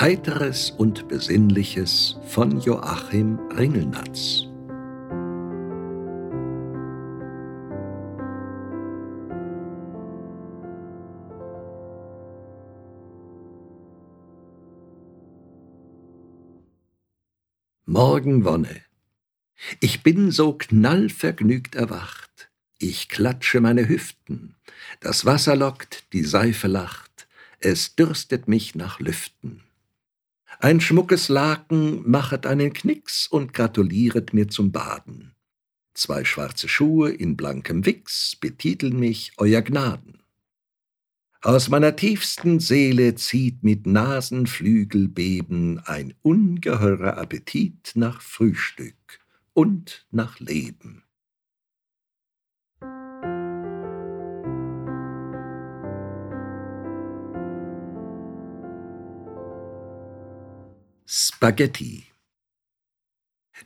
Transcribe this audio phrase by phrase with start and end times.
[0.00, 4.44] Heiteres und Besinnliches von Joachim Ringelnatz.
[17.86, 18.68] Morgenwonne.
[19.80, 22.52] Ich bin so knallvergnügt erwacht.
[22.78, 24.54] Ich klatsche meine Hüften.
[25.00, 27.26] Das Wasser lockt, die Seife lacht.
[27.58, 29.64] Es dürstet mich nach Lüften.
[30.60, 35.36] Ein schmuckes Laken machet einen Knicks und gratuliert mir zum Baden.
[35.94, 40.20] Zwei schwarze Schuhe in blankem Wix betiteln mich Euer Gnaden.
[41.42, 49.20] Aus meiner tiefsten Seele zieht mit Nasenflügelbeben ein ungeheurer Appetit nach Frühstück
[49.52, 51.04] und nach Leben.
[61.10, 62.04] Spaghetti.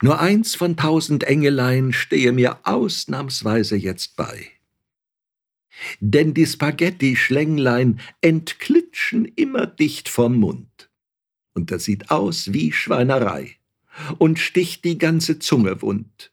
[0.00, 4.48] Nur eins von tausend Engelein stehe mir ausnahmsweise jetzt bei.
[5.98, 10.88] Denn die Spaghetti-Schlänglein entklitschen immer dicht vom Mund.
[11.52, 13.56] Und das sieht aus wie Schweinerei
[14.18, 16.32] und sticht die ganze Zunge wund.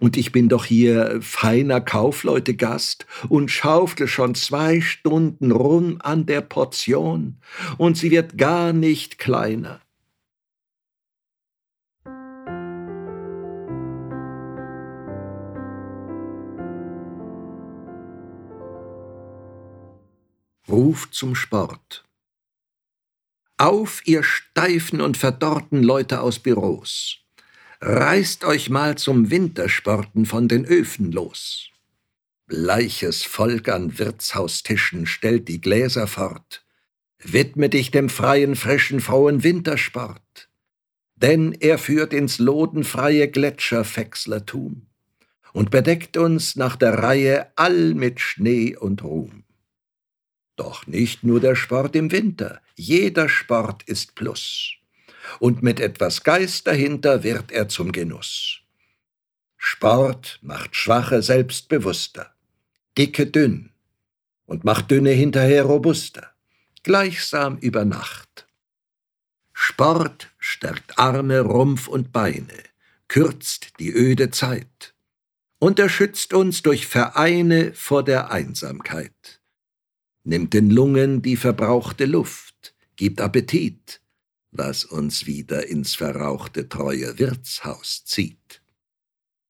[0.00, 6.26] Und ich bin doch hier feiner Kaufleute Gast und schaufle schon zwei Stunden rum an
[6.26, 7.40] der Portion,
[7.78, 9.85] und sie wird gar nicht kleiner.
[20.76, 22.04] Ruf zum Sport.
[23.56, 27.20] Auf, ihr steifen und verdorrten Leute aus Büros.
[27.80, 31.70] Reißt euch mal zum Wintersporten von den Öfen los.
[32.46, 36.62] Bleiches Volk an Wirtshaustischen stellt die Gläser fort.
[37.22, 40.50] Widme dich dem freien, frischen, frohen Wintersport.
[41.14, 44.88] Denn er führt ins lodenfreie Gletscherfächslertum
[45.54, 49.45] und bedeckt uns nach der Reihe all mit Schnee und Ruhm.
[50.56, 54.72] Doch nicht nur der Sport im Winter, jeder Sport ist Plus.
[55.38, 58.60] Und mit etwas Geist dahinter wird er zum Genuss.
[59.58, 62.34] Sport macht Schwache selbstbewusster,
[62.96, 63.70] Dicke dünn.
[64.46, 66.30] Und macht Dünne hinterher robuster,
[66.84, 68.46] gleichsam über Nacht.
[69.52, 72.62] Sport stärkt Arme, Rumpf und Beine,
[73.08, 74.94] kürzt die öde Zeit.
[75.58, 75.88] Und er
[76.32, 79.35] uns durch Vereine vor der Einsamkeit
[80.26, 84.00] nimmt den Lungen die verbrauchte Luft, gibt Appetit,
[84.50, 88.62] was uns wieder ins verrauchte treue Wirtshaus zieht.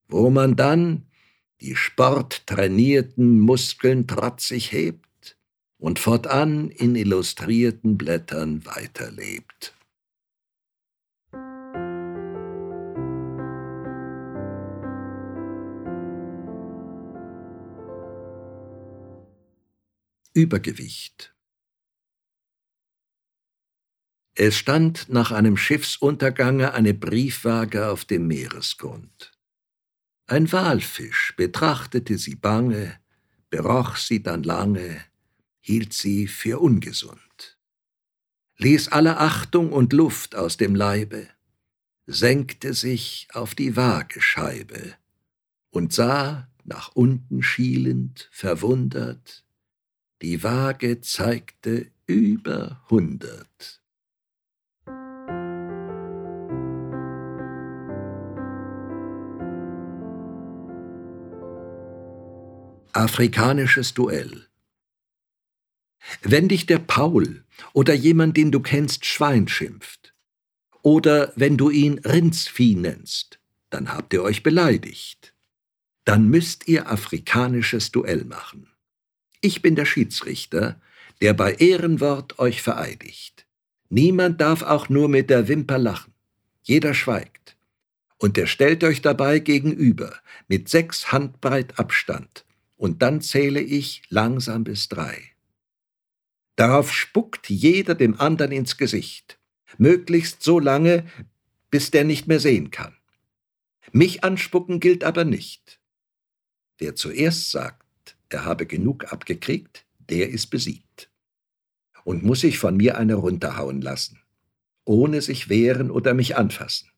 [0.08, 1.06] Wo man dann
[1.60, 5.38] die sporttrainierten Muskeln trotzig hebt
[5.78, 9.75] und fortan in illustrierten Blättern weiterlebt.
[20.36, 21.34] Übergewicht.
[24.34, 29.32] Es stand nach einem Schiffsuntergange eine Briefwaage auf dem Meeresgrund.
[30.26, 33.00] Ein Walfisch betrachtete sie bange,
[33.48, 35.02] beroch sie dann lange,
[35.60, 37.58] hielt sie für ungesund,
[38.58, 41.26] ließ alle Achtung und Luft aus dem Leibe,
[42.04, 44.96] senkte sich auf die Waagescheibe
[45.70, 49.45] und sah, nach unten schielend, verwundert,
[50.22, 53.82] die Waage zeigte über hundert.
[62.92, 64.48] Afrikanisches Duell
[66.22, 67.44] Wenn dich der Paul
[67.74, 70.14] oder jemand, den du kennst, Schwein schimpft,
[70.80, 73.38] oder wenn du ihn Rindsvieh nennst,
[73.68, 75.34] dann habt ihr euch beleidigt.
[76.04, 78.70] Dann müsst ihr afrikanisches Duell machen.
[79.40, 80.80] Ich bin der Schiedsrichter,
[81.20, 83.46] der bei Ehrenwort euch vereidigt.
[83.88, 86.12] Niemand darf auch nur mit der Wimper lachen.
[86.62, 87.56] Jeder schweigt.
[88.18, 90.14] Und er stellt euch dabei gegenüber,
[90.48, 92.44] mit sechs Handbreit Abstand,
[92.76, 95.32] und dann zähle ich langsam bis drei.
[96.56, 99.38] Darauf spuckt jeder dem anderen ins Gesicht,
[99.76, 101.06] möglichst so lange,
[101.70, 102.96] bis der nicht mehr sehen kann.
[103.92, 105.78] Mich anspucken gilt aber nicht.
[106.78, 107.85] Wer zuerst sagt,
[108.28, 111.10] er habe genug abgekriegt, der ist besiegt.
[112.04, 114.20] Und muss sich von mir eine runterhauen lassen,
[114.84, 116.90] ohne sich wehren oder mich anfassen.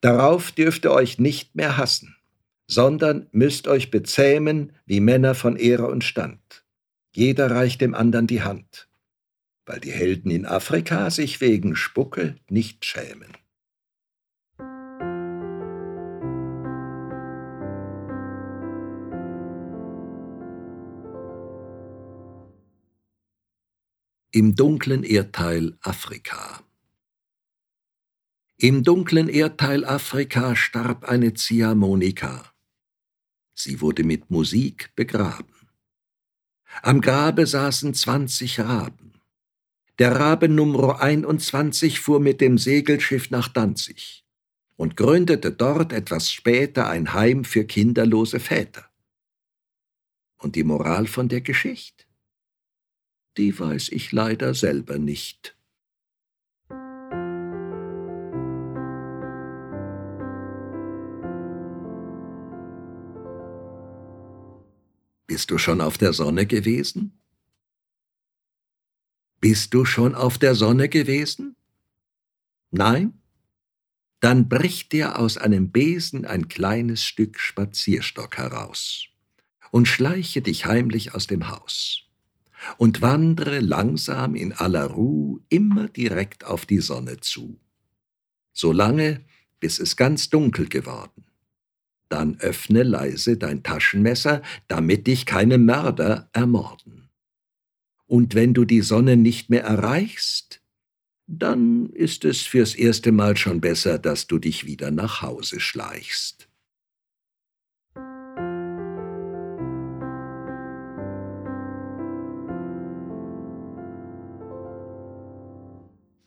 [0.00, 2.16] Darauf dürft ihr euch nicht mehr hassen,
[2.66, 6.64] sondern müsst euch bezähmen wie Männer von Ehre und Stand.
[7.14, 8.88] Jeder reicht dem andern die Hand.
[9.66, 13.32] weil die Helden in Afrika sich wegen Spucke nicht schämen.
[24.36, 26.64] Im dunklen Erdteil Afrika
[28.56, 32.52] Im dunklen Erdteil Afrika starb eine Ziehharmonika.
[33.54, 35.54] Sie wurde mit Musik begraben.
[36.82, 39.12] Am Grabe saßen zwanzig Raben.
[40.00, 44.24] Der Rabe Nummer 21 fuhr mit dem Segelschiff nach Danzig
[44.74, 48.90] und gründete dort etwas später ein Heim für kinderlose Väter.
[50.38, 52.03] Und die Moral von der Geschichte?
[53.36, 55.56] Die weiß ich leider selber nicht.
[65.26, 67.18] Bist du schon auf der Sonne gewesen?
[69.40, 71.56] Bist du schon auf der Sonne gewesen?
[72.70, 73.20] Nein?
[74.20, 79.06] Dann brich dir aus einem Besen ein kleines Stück Spazierstock heraus
[79.72, 82.04] und schleiche dich heimlich aus dem Haus
[82.78, 87.60] und wandre langsam in aller Ruhe immer direkt auf die Sonne zu.
[88.52, 89.20] So lange,
[89.60, 91.24] bis es ganz dunkel geworden.
[92.08, 97.08] Dann öffne leise dein Taschenmesser, damit dich keine Mörder ermorden.
[98.06, 100.60] Und wenn du die Sonne nicht mehr erreichst,
[101.26, 106.43] dann ist es fürs erste Mal schon besser, dass du dich wieder nach Hause schleichst.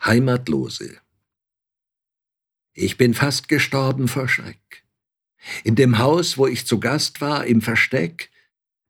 [0.07, 0.97] Heimatlose.
[2.73, 4.85] Ich bin fast gestorben vor Schreck.
[5.63, 8.31] In dem Haus, wo ich zu Gast war, im Versteck,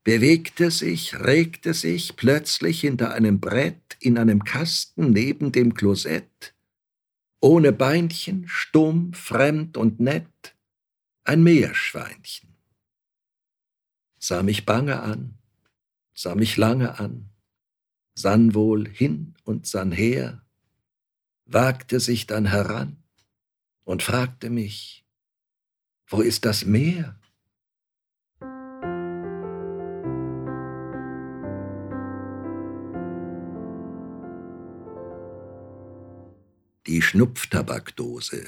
[0.03, 6.55] bewegte sich, regte sich plötzlich hinter einem Brett in einem Kasten neben dem Klosett,
[7.41, 10.55] ohne Beinchen, stumm, fremd und nett,
[11.23, 12.55] ein Meerschweinchen.
[14.19, 15.37] Sah mich bange an,
[16.13, 17.29] sah mich lange an,
[18.15, 20.46] sann wohl hin und sann her,
[21.47, 23.01] wagte sich dann heran
[23.85, 25.05] und fragte mich,
[26.07, 27.19] wo ist das Meer?
[36.85, 38.45] Die Schnupftabakdose.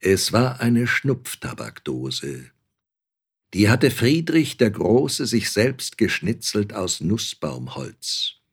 [0.00, 2.50] Es war eine Schnupftabakdose.
[3.52, 8.43] Die hatte Friedrich der Große sich selbst geschnitzelt aus Nussbaumholz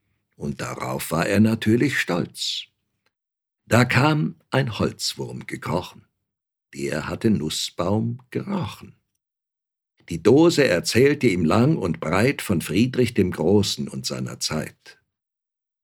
[0.41, 2.63] und darauf war er natürlich stolz.
[3.67, 6.05] Da kam ein Holzwurm gekrochen,
[6.73, 8.95] der hatte Nussbaum gerochen.
[10.09, 14.99] Die Dose erzählte ihm lang und breit von Friedrich dem Großen und seiner Zeit.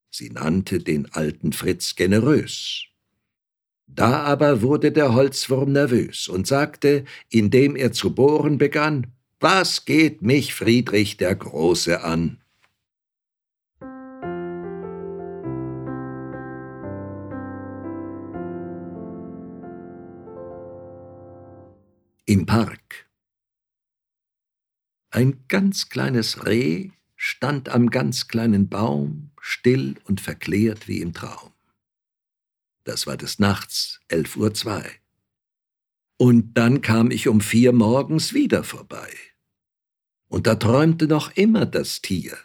[0.10, 2.86] Sie nannte den alten Fritz generös.
[3.86, 10.24] Da aber wurde der Holzwurm nervös und sagte, indem er zu bohren begann, Was geht
[10.24, 12.42] mich Friedrich der Große an?
[22.30, 23.10] Im Park.
[25.12, 31.54] Ein ganz kleines Reh stand am ganz kleinen Baum, still und verklärt wie im Traum.
[32.84, 35.00] Das war des Nachts, elf Uhr zwei.
[36.18, 39.10] Und dann kam ich um vier morgens wieder vorbei.
[40.28, 42.38] Und da träumte noch immer das Tier.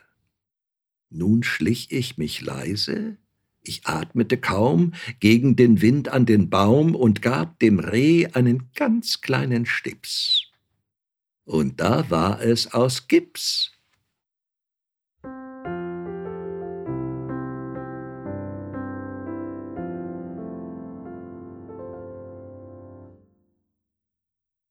[1.11, 3.19] Nun schlich ich mich leise
[3.63, 9.21] ich atmete kaum gegen den Wind an den Baum und gab dem Reh einen ganz
[9.21, 10.51] kleinen Stips.
[11.45, 13.73] Und da war es aus Gips.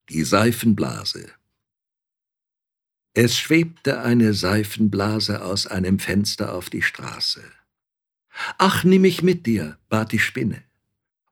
[0.10, 1.32] Die Seifenblase
[3.14, 7.42] Es schwebte eine Seifenblase aus einem Fenster auf die Straße.
[8.58, 10.64] Ach, nimm mich mit dir, bat die Spinne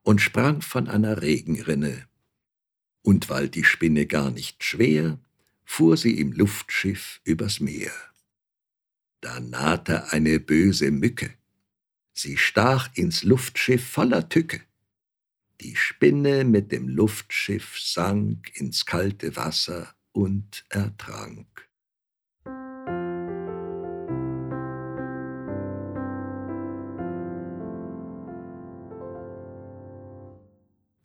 [0.04, 2.08] und sprang von einer Regenrinne.
[3.02, 5.20] Und weil die Spinne gar nicht schwer,
[5.66, 7.94] fuhr sie im Luftschiff übers Meer.
[9.22, 11.34] Da nahte eine böse Mücke,
[12.14, 14.62] sie stach ins Luftschiff voller Tücke.
[15.62, 21.69] Die Spinne mit dem Luftschiff sank ins kalte Wasser und ertrank.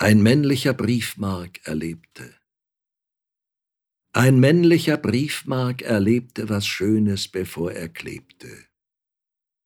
[0.05, 2.35] Ein männlicher Briefmark erlebte.
[4.13, 8.67] Ein männlicher Briefmark erlebte was Schönes, bevor er klebte.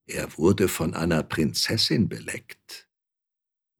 [0.07, 2.89] Er wurde von einer Prinzessin beleckt.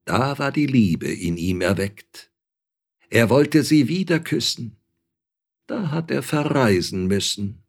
[0.05, 2.33] Da war die Liebe in ihm erweckt.
[3.09, 4.79] Er wollte sie wieder küssen.
[5.69, 7.63] Da hat er verreisen müssen.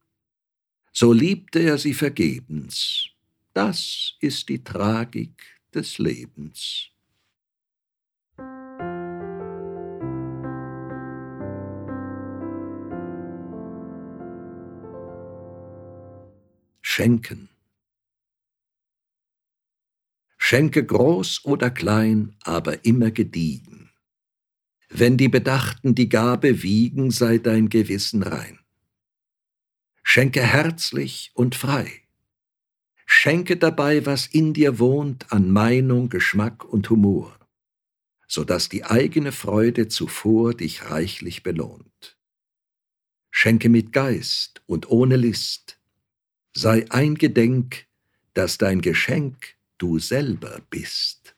[0.93, 3.07] So liebte er sie vergebens.
[3.53, 6.89] Das ist die Tragik des Lebens.
[16.99, 17.47] Schenken.
[20.37, 23.91] Schenke groß oder klein, aber immer gediegen.
[24.89, 28.59] Wenn die Bedachten die Gabe wiegen, sei dein Gewissen rein.
[30.03, 32.01] Schenke herzlich und frei.
[33.05, 37.39] Schenke dabei, was in dir wohnt an Meinung, Geschmack und Humor,
[38.27, 42.17] so dass die eigene Freude zuvor dich reichlich belohnt.
[43.31, 45.78] Schenke mit Geist und ohne List,
[46.53, 47.87] sei eingedenk,
[48.33, 51.35] dass dein Geschenk du selber bist.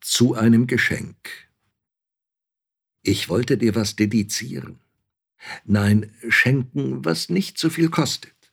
[0.00, 1.30] Zu einem Geschenk.
[3.02, 4.80] Ich wollte dir was dedizieren.
[5.64, 8.52] Nein, schenken, was nicht so viel kostet.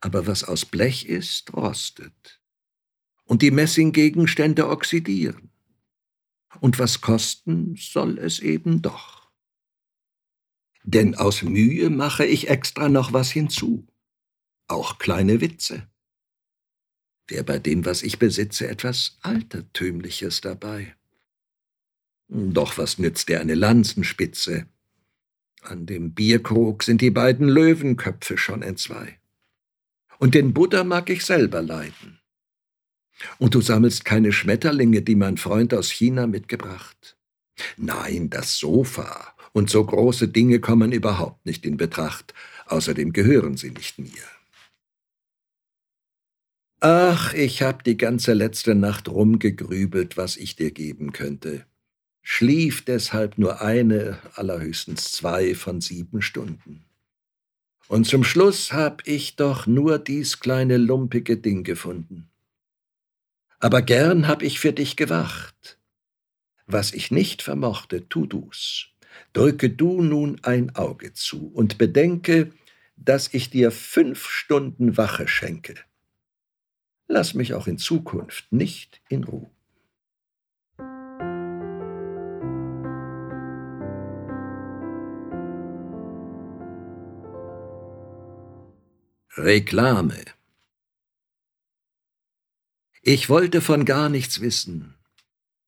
[0.00, 2.41] Aber was aus Blech ist, rostet
[3.24, 5.50] und die Messinggegenstände oxidieren.
[6.60, 9.30] Und was kosten soll es eben doch.
[10.84, 13.86] Denn aus Mühe mache ich extra noch was hinzu,
[14.66, 15.88] auch kleine Witze.
[17.28, 20.96] Wär bei dem, was ich besitze, etwas Altertümliches dabei.
[22.28, 24.66] Doch was nützt dir eine Lanzenspitze?
[25.60, 29.20] An dem Bierkrug sind die beiden Löwenköpfe schon entzwei.
[30.18, 32.21] Und den Buddha mag ich selber leiden.
[33.38, 37.16] Und du sammelst keine Schmetterlinge, die mein Freund aus China mitgebracht.
[37.76, 42.34] Nein, das Sofa und so große Dinge kommen überhaupt nicht in Betracht,
[42.66, 44.10] außerdem gehören sie nicht mir.
[46.80, 51.64] Ach, ich hab die ganze letzte Nacht rumgegrübelt, was ich dir geben könnte.
[52.22, 56.84] Schlief deshalb nur eine, allerhöchstens zwei von sieben Stunden.
[57.88, 62.31] Und zum Schluss hab ich doch nur dies kleine lumpige Ding gefunden
[63.62, 65.78] aber gern hab ich für dich gewacht.
[66.66, 68.88] Was ich nicht vermochte, tu du's.
[69.32, 72.52] Drücke du nun ein Auge zu und bedenke,
[72.96, 75.76] dass ich dir fünf Stunden Wache schenke.
[77.06, 79.50] Lass mich auch in Zukunft nicht in Ruhe.
[89.36, 90.24] Reklame
[93.02, 94.94] ich wollte von gar nichts wissen.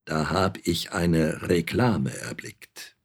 [0.04, 2.96] Da hab ich eine Reklame erblickt.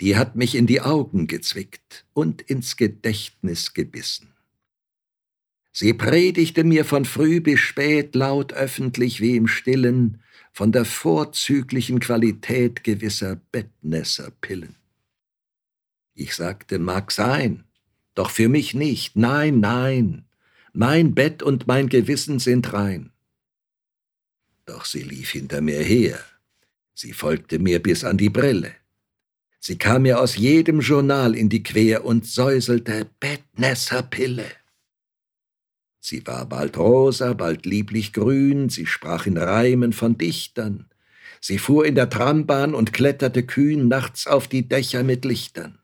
[0.00, 4.32] Die hat mich in die Augen gezwickt und ins Gedächtnis gebissen.
[5.70, 12.00] Sie predigte mir von früh bis spät laut öffentlich wie im Stillen von der vorzüglichen
[12.00, 14.76] Qualität gewisser Bettnässerpillen.
[16.14, 17.64] Ich sagte, mag sein,
[18.14, 20.24] doch für mich nicht, nein, nein,
[20.72, 23.11] mein Bett und mein Gewissen sind rein.
[24.66, 26.18] Doch sie lief hinter mir her.
[26.94, 28.74] Sie folgte mir bis an die Brille.
[29.58, 34.46] Sie kam mir aus jedem Journal in die Quer und säuselte Bettnässerpille.
[36.00, 40.86] Sie war bald rosa, bald lieblich grün, sie sprach in Reimen von Dichtern.
[41.40, 45.78] Sie fuhr in der Trambahn und kletterte kühn nachts auf die Dächer mit Lichtern.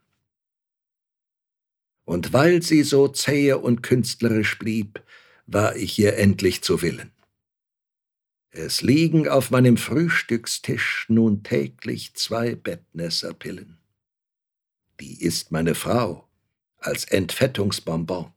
[2.03, 5.01] Und weil sie so zähe und künstlerisch blieb,
[5.47, 7.11] war ich ihr endlich zu Willen.
[8.51, 13.77] Es liegen auf meinem Frühstückstisch nun täglich zwei Bettnässerpillen.
[14.99, 16.27] Die ist meine Frau
[16.77, 18.33] als Entfettungsbonbon.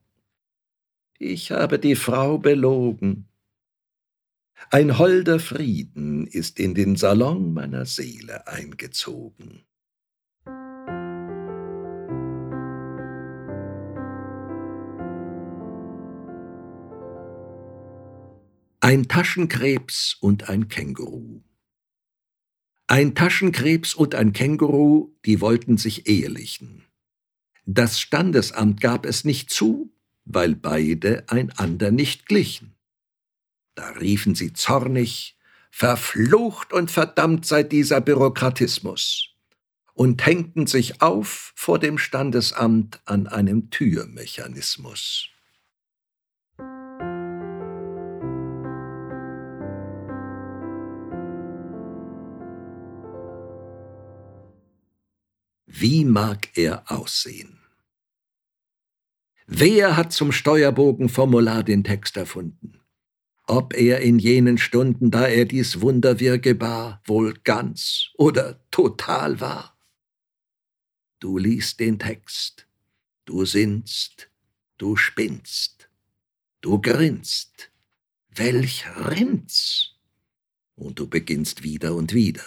[1.18, 3.28] Ich habe die Frau belogen.
[4.70, 9.64] Ein holder Frieden ist in den Salon meiner Seele eingezogen.
[18.84, 21.44] Ein Taschenkrebs und ein Känguru.
[22.88, 26.84] Ein Taschenkrebs und ein Känguru, die wollten sich ehelichen.
[27.64, 32.74] Das Standesamt gab es nicht zu, weil beide einander nicht glichen.
[33.76, 35.38] Da riefen sie zornig,
[35.70, 39.28] verflucht und verdammt sei dieser Bürokratismus,
[39.94, 45.31] und hängten sich auf vor dem Standesamt an einem Türmechanismus.
[55.74, 57.58] Wie mag er aussehen?
[59.46, 62.78] Wer hat zum Steuerbogenformular den Text erfunden?
[63.46, 69.78] Ob er in jenen Stunden, da er dies Wunderwirr gebar, wohl ganz oder total war?
[71.20, 72.68] Du liest den Text,
[73.24, 74.30] du sinnst,
[74.76, 75.88] du spinnst,
[76.60, 77.72] du grinst,
[78.28, 79.88] welch Rinz!
[80.74, 82.44] Und du beginnst wieder und wieder.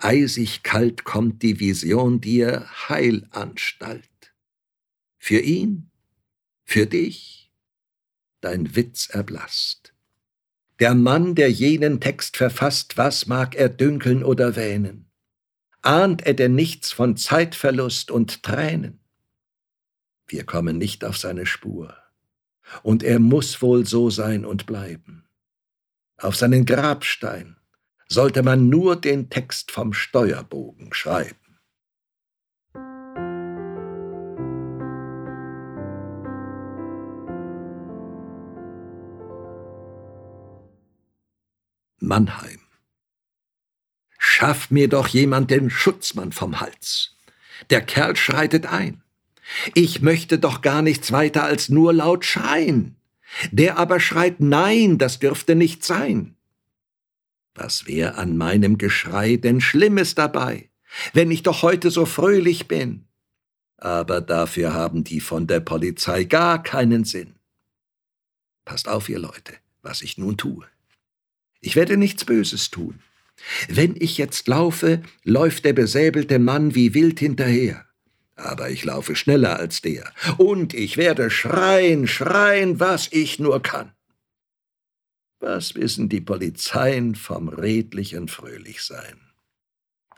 [0.00, 4.32] Eisig kalt kommt die Vision dir Heilanstalt.
[5.18, 5.90] Für ihn,
[6.64, 7.52] für dich,
[8.40, 9.92] dein Witz erblasst.
[10.78, 15.10] Der Mann, der jenen Text verfasst, was mag er dünkeln oder wähnen?
[15.82, 19.00] Ahnt er denn nichts von Zeitverlust und Tränen?
[20.28, 21.96] Wir kommen nicht auf seine Spur,
[22.84, 25.28] und er muss wohl so sein und bleiben.
[26.18, 27.57] Auf seinen Grabstein
[28.08, 31.36] sollte man nur den Text vom Steuerbogen schreiben.
[42.00, 42.60] Mannheim.
[44.18, 47.16] Schaff mir doch jemand den Schutzmann vom Hals.
[47.70, 49.02] Der Kerl schreitet ein.
[49.74, 52.96] Ich möchte doch gar nichts weiter als nur laut schreien.
[53.50, 56.37] Der aber schreit Nein, das dürfte nicht sein.
[57.60, 60.70] Was wär an meinem Geschrei denn Schlimmes dabei,
[61.12, 63.04] wenn ich doch heute so fröhlich bin?
[63.78, 67.34] Aber dafür haben die von der Polizei gar keinen Sinn.
[68.64, 70.66] Passt auf, ihr Leute, was ich nun tue.
[71.60, 73.00] Ich werde nichts Böses tun.
[73.68, 77.84] Wenn ich jetzt laufe, läuft der besäbelte Mann wie wild hinterher.
[78.36, 83.92] Aber ich laufe schneller als der, und ich werde schreien, schreien, was ich nur kann.
[85.50, 89.18] Was wissen die Polizeien vom redlichen Fröhlichsein?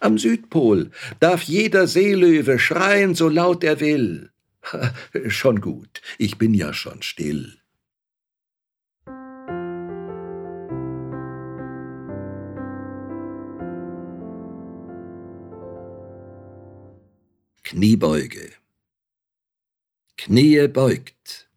[0.00, 0.90] Am Südpol
[1.20, 4.32] darf jeder Seelöwe schreien, so laut er will.
[5.28, 7.60] schon gut, ich bin ja schon still.
[17.62, 18.50] Kniebeuge.
[20.16, 21.48] Knie beugt.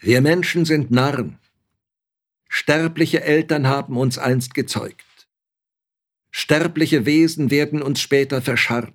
[0.00, 1.38] Wir Menschen sind Narren.
[2.60, 5.28] Sterbliche Eltern haben uns einst gezeugt.
[6.32, 8.94] Sterbliche Wesen werden uns später verscharren.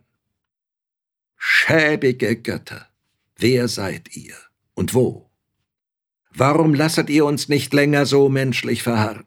[1.38, 2.89] Schäbige Götter,
[3.38, 4.36] wer seid ihr
[4.73, 5.30] und wo?
[6.30, 9.26] Warum lasset ihr uns nicht länger so menschlich verharren?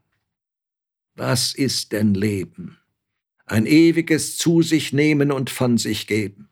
[1.15, 2.79] Was ist denn Leben?
[3.47, 6.49] ein ewiges zu sich nehmen und von sich geben.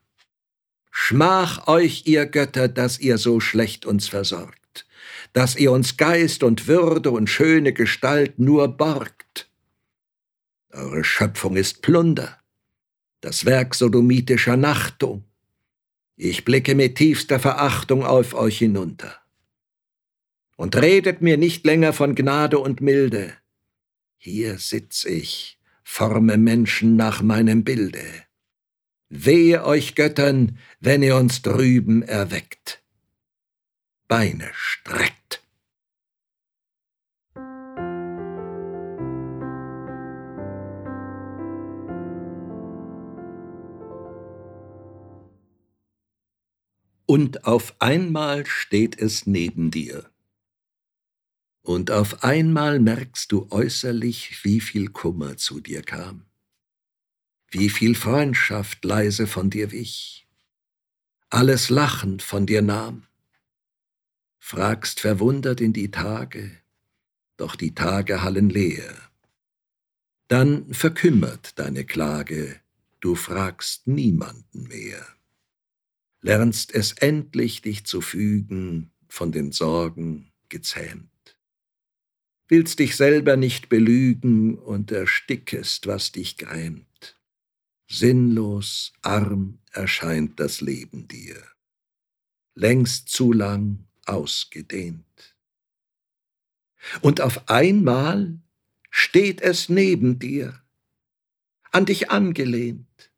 [0.92, 4.60] Schmach euch, ihr Götter, dass ihr so schlecht uns versorgt,
[5.34, 9.50] dass ihr uns Geist und Würde und schöne Gestalt nur borgt.
[10.70, 12.40] Eure Schöpfung ist Plunder,
[13.20, 15.24] das Werk sodomitischer Nachtung.
[16.16, 19.20] Ich blicke mit tiefster Verachtung auf euch hinunter.
[20.56, 23.34] Und redet mir nicht länger von Gnade und Milde.
[24.16, 28.04] Hier sitz ich, forme Menschen nach meinem Bilde.
[29.08, 32.83] Wehe euch Göttern, wenn ihr uns drüben erweckt.
[34.08, 35.42] Beine streckt.
[47.06, 50.10] Und auf einmal steht es neben dir
[51.64, 56.26] und auf einmal merkst du äußerlich, wie viel Kummer zu dir kam,
[57.50, 60.28] wie viel Freundschaft leise von dir wich,
[61.30, 63.06] alles lachend von dir nahm.
[64.46, 66.50] Fragst verwundert in die Tage,
[67.38, 68.94] doch die Tage hallen leer.
[70.28, 72.60] Dann verkümmert deine Klage,
[73.00, 75.06] du fragst niemanden mehr.
[76.20, 81.08] Lernst es endlich dich zu fügen, von den Sorgen gezähmt
[82.48, 87.18] willst dich selber nicht belügen und erstickest, was dich greimt.
[87.88, 91.42] Sinnlos, arm erscheint das Leben dir,
[92.54, 95.36] längst zu lang ausgedehnt.
[97.00, 98.38] Und auf einmal
[98.90, 100.60] steht es neben dir,
[101.72, 103.12] an dich angelehnt.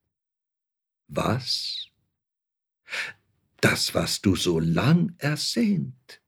[1.09, 1.88] Was?
[3.61, 6.22] Das, was du so lang ersehnt